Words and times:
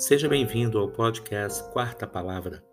Seja 0.00 0.30
bem-vindo 0.30 0.78
ao 0.78 0.88
podcast 0.88 1.62
Quarta 1.74 2.06
Palavra, 2.06 2.64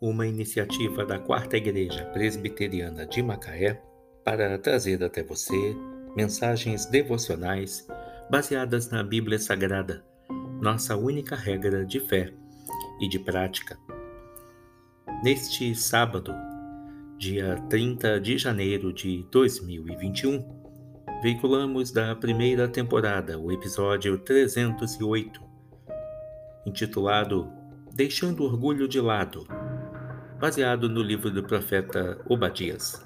uma 0.00 0.26
iniciativa 0.26 1.04
da 1.04 1.18
Quarta 1.18 1.58
Igreja 1.58 2.06
Presbiteriana 2.06 3.04
de 3.04 3.22
Macaé 3.22 3.82
para 4.24 4.58
trazer 4.58 5.04
até 5.04 5.22
você 5.22 5.76
mensagens 6.16 6.86
devocionais 6.86 7.86
baseadas 8.30 8.88
na 8.88 9.02
Bíblia 9.02 9.38
Sagrada, 9.38 10.02
nossa 10.62 10.96
única 10.96 11.36
regra 11.36 11.84
de 11.84 12.00
fé 12.00 12.32
e 12.98 13.06
de 13.10 13.18
prática. 13.18 13.76
Neste 15.22 15.74
sábado, 15.74 16.32
dia 17.18 17.56
30 17.68 18.18
de 18.22 18.38
janeiro 18.38 18.90
de 18.90 19.22
2021, 19.30 20.42
veiculamos 21.22 21.92
da 21.92 22.16
primeira 22.16 22.66
temporada 22.66 23.38
o 23.38 23.52
episódio 23.52 24.16
308 24.16 25.49
intitulado 26.66 27.50
Deixando 27.92 28.40
o 28.40 28.46
Orgulho 28.46 28.86
de 28.86 29.00
Lado, 29.00 29.46
baseado 30.38 30.88
no 30.88 31.02
livro 31.02 31.30
do 31.30 31.42
profeta 31.42 32.18
Obadias. 32.26 33.04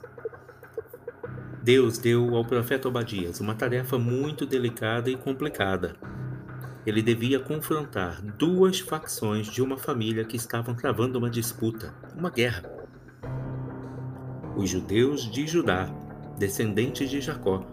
Deus 1.62 1.96
deu 1.96 2.36
ao 2.36 2.44
profeta 2.44 2.88
Obadias 2.88 3.40
uma 3.40 3.54
tarefa 3.54 3.98
muito 3.98 4.44
delicada 4.44 5.08
e 5.08 5.16
complicada. 5.16 5.96
Ele 6.84 7.00
devia 7.00 7.40
confrontar 7.40 8.20
duas 8.20 8.80
facções 8.80 9.46
de 9.46 9.62
uma 9.62 9.78
família 9.78 10.24
que 10.24 10.36
estavam 10.36 10.74
travando 10.74 11.18
uma 11.18 11.30
disputa, 11.30 11.94
uma 12.14 12.28
guerra. 12.28 12.70
Os 14.54 14.68
judeus 14.68 15.30
de 15.30 15.46
Judá, 15.46 15.86
descendentes 16.38 17.08
de 17.08 17.20
Jacó, 17.20 17.64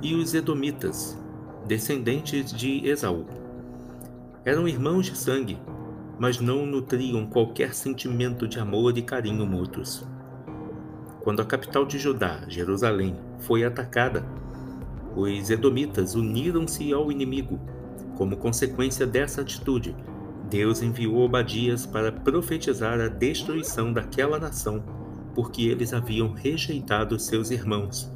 e 0.00 0.14
os 0.14 0.32
edomitas, 0.32 1.18
descendentes 1.66 2.50
de 2.50 2.88
Esaú. 2.88 3.47
Eram 4.48 4.66
irmãos 4.66 5.04
de 5.04 5.14
sangue, 5.14 5.58
mas 6.18 6.40
não 6.40 6.64
nutriam 6.64 7.26
qualquer 7.26 7.74
sentimento 7.74 8.48
de 8.48 8.58
amor 8.58 8.96
e 8.96 9.02
carinho 9.02 9.44
mútuos. 9.44 10.08
Quando 11.20 11.42
a 11.42 11.44
capital 11.44 11.84
de 11.84 11.98
Judá, 11.98 12.40
Jerusalém, 12.48 13.14
foi 13.40 13.62
atacada, 13.62 14.24
os 15.14 15.50
edomitas 15.50 16.14
uniram-se 16.14 16.94
ao 16.94 17.12
inimigo. 17.12 17.60
Como 18.16 18.38
consequência 18.38 19.06
dessa 19.06 19.42
atitude, 19.42 19.94
Deus 20.48 20.80
enviou 20.80 21.18
Obadias 21.18 21.84
para 21.84 22.10
profetizar 22.10 22.98
a 23.02 23.08
destruição 23.08 23.92
daquela 23.92 24.38
nação, 24.38 24.82
porque 25.34 25.64
eles 25.64 25.92
haviam 25.92 26.32
rejeitado 26.32 27.18
seus 27.18 27.50
irmãos, 27.50 28.10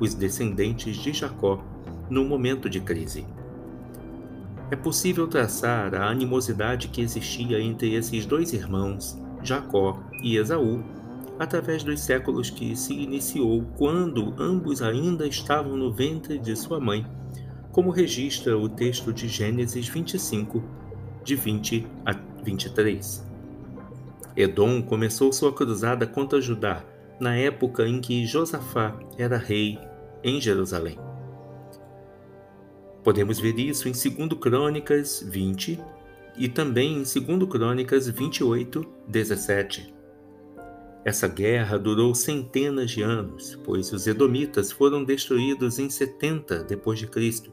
os 0.00 0.12
descendentes 0.12 0.96
de 0.96 1.12
Jacó, 1.12 1.64
no 2.10 2.24
momento 2.24 2.68
de 2.68 2.80
crise. 2.80 3.24
É 4.70 4.76
possível 4.76 5.26
traçar 5.26 5.94
a 5.94 6.10
animosidade 6.10 6.88
que 6.88 7.00
existia 7.00 7.58
entre 7.58 7.94
esses 7.94 8.26
dois 8.26 8.52
irmãos, 8.52 9.18
Jacó 9.42 9.98
e 10.22 10.36
Esaú, 10.36 10.84
através 11.38 11.82
dos 11.82 12.00
séculos 12.00 12.50
que 12.50 12.76
se 12.76 12.92
iniciou 12.92 13.64
quando 13.78 14.34
ambos 14.38 14.82
ainda 14.82 15.26
estavam 15.26 15.74
no 15.74 15.90
ventre 15.90 16.38
de 16.38 16.54
sua 16.54 16.78
mãe, 16.78 17.06
como 17.72 17.90
registra 17.90 18.58
o 18.58 18.68
texto 18.68 19.10
de 19.10 19.26
Gênesis 19.26 19.88
25, 19.88 20.62
de 21.24 21.34
20 21.34 21.86
a 22.04 22.12
23. 22.42 23.26
Edom 24.36 24.82
começou 24.82 25.32
sua 25.32 25.52
cruzada 25.52 26.06
contra 26.06 26.40
Judá 26.40 26.84
na 27.18 27.34
época 27.36 27.88
em 27.88 28.00
que 28.00 28.26
Josafá 28.26 28.98
era 29.16 29.38
rei 29.38 29.78
em 30.22 30.40
Jerusalém. 30.40 31.07
Podemos 33.02 33.38
ver 33.38 33.58
isso 33.58 33.88
em 33.88 33.92
2 33.92 34.38
Crônicas 34.40 35.24
20 35.26 35.78
e 36.36 36.48
também 36.48 36.94
em 36.94 37.02
2 37.02 37.48
Crônicas 37.48 38.08
28, 38.08 38.86
17. 39.06 39.94
Essa 41.04 41.28
guerra 41.28 41.78
durou 41.78 42.14
centenas 42.14 42.90
de 42.90 43.02
anos, 43.02 43.58
pois 43.64 43.92
os 43.92 44.06
edomitas 44.06 44.70
foram 44.70 45.04
destruídos 45.04 45.78
em 45.78 45.88
70 45.88 46.64
depois 46.64 46.98
de 46.98 47.06
Cristo, 47.06 47.52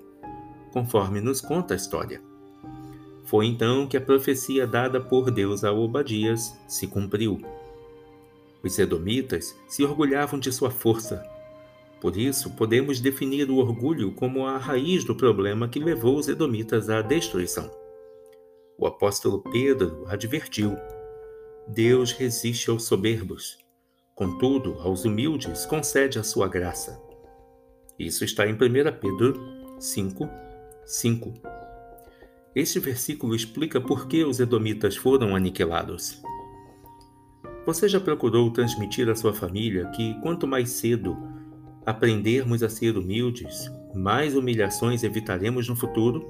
conforme 0.72 1.22
nos 1.22 1.42
conta 1.42 1.74
a 1.74 1.78
história. 1.78 2.22
Foi 3.24 3.46
então 3.46 3.88
que 3.88 3.98
a 3.98 4.02
profecia 4.02 4.68
dada 4.68 5.00
por 5.00 5.32
Deus 5.32 5.64
a 5.64 5.72
Obadias 5.72 6.56
se 6.68 6.86
cumpriu. 6.86 7.42
Os 8.62 8.78
edomitas 8.78 9.56
se 9.68 9.84
orgulhavam 9.84 10.40
de 10.40 10.52
sua 10.52 10.70
força 10.70 11.35
por 12.00 12.18
isso, 12.18 12.52
podemos 12.52 13.00
definir 13.00 13.50
o 13.50 13.58
orgulho 13.58 14.12
como 14.12 14.46
a 14.46 14.58
raiz 14.58 15.04
do 15.04 15.16
problema 15.16 15.68
que 15.68 15.80
levou 15.80 16.18
os 16.18 16.28
edomitas 16.28 16.90
à 16.90 17.02
destruição. 17.02 17.70
O 18.78 18.86
apóstolo 18.86 19.42
Pedro 19.52 20.04
advertiu: 20.08 20.76
Deus 21.68 22.12
resiste 22.12 22.70
aos 22.70 22.84
soberbos, 22.84 23.58
contudo, 24.14 24.76
aos 24.82 25.06
humildes 25.06 25.66
concede 25.66 26.20
a 26.20 26.24
sua 26.24 26.48
graça. 26.48 27.02
Isso 27.98 28.26
está 28.26 28.46
em 28.46 28.54
1 28.54 28.58
Pedro 29.00 29.40
5, 29.80 30.30
5. 30.86 31.34
Este 32.54 32.80
versículo 32.80 33.34
explica 33.36 33.80
por 33.80 34.08
que 34.08 34.24
os 34.24 34.40
edomitas 34.40 34.96
foram 34.96 35.36
aniquilados. 35.36 36.22
Você 37.66 37.90
já 37.90 38.00
procurou 38.00 38.52
transmitir 38.52 39.10
à 39.10 39.16
sua 39.16 39.34
família 39.34 39.88
que 39.88 40.14
quanto 40.22 40.46
mais 40.46 40.70
cedo 40.70 41.18
aprendermos 41.86 42.64
a 42.64 42.70
ser 42.70 42.98
humildes, 42.98 43.72
mais 43.94 44.36
humilhações 44.36 45.04
evitaremos 45.04 45.70
no 45.70 45.76
futuro? 45.76 46.26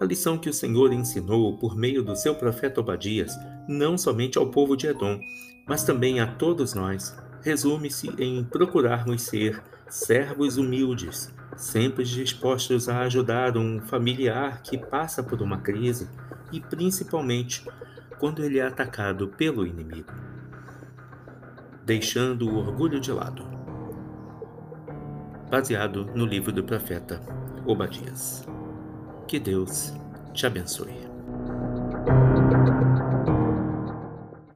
A 0.00 0.04
lição 0.04 0.38
que 0.38 0.48
o 0.48 0.52
Senhor 0.52 0.92
ensinou 0.92 1.58
por 1.58 1.76
meio 1.76 2.02
do 2.02 2.16
seu 2.16 2.34
profeta 2.34 2.80
Obadias, 2.80 3.32
não 3.68 3.98
somente 3.98 4.38
ao 4.38 4.50
povo 4.50 4.76
de 4.76 4.86
Edom, 4.86 5.20
mas 5.66 5.84
também 5.84 6.20
a 6.20 6.26
todos 6.26 6.72
nós, 6.72 7.14
resume-se 7.42 8.08
em 8.18 8.42
procurarmos 8.44 9.22
ser 9.22 9.62
servos 9.88 10.56
humildes, 10.56 11.32
sempre 11.56 12.04
dispostos 12.04 12.88
a 12.88 13.00
ajudar 13.00 13.56
um 13.56 13.80
familiar 13.82 14.62
que 14.62 14.78
passa 14.78 15.22
por 15.22 15.42
uma 15.42 15.58
crise 15.58 16.08
e 16.52 16.60
principalmente 16.60 17.66
quando 18.18 18.42
ele 18.42 18.58
é 18.58 18.66
atacado 18.66 19.28
pelo 19.28 19.66
inimigo. 19.66 20.12
Deixando 21.84 22.48
o 22.48 22.58
orgulho 22.58 23.00
de 23.00 23.12
lado 23.12 23.57
baseado 25.50 26.04
no 26.14 26.26
livro 26.26 26.52
do 26.52 26.62
profeta 26.62 27.20
Obadias. 27.66 28.46
Que 29.26 29.38
Deus 29.38 29.92
te 30.32 30.46
abençoe. 30.46 31.17